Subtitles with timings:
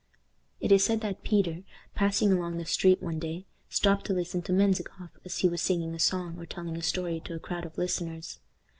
[0.59, 1.61] It is said that Peter,
[1.93, 5.93] passing along the street one day, stopped to listen to Menzikoff as he was singing
[5.93, 8.39] a song or telling a story to a crowd of listeners.